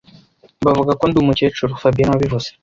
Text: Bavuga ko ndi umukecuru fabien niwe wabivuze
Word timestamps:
Bavuga 0.65 0.91
ko 0.99 1.03
ndi 1.07 1.17
umukecuru 1.19 1.79
fabien 1.81 2.05
niwe 2.07 2.13
wabivuze 2.15 2.49